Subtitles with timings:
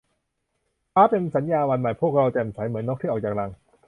[0.93, 3.51] ฟ้า เป็นสัญญาวันใหม่ พวกเราแจ่มใส เหมือนนกที่ออกจากรัง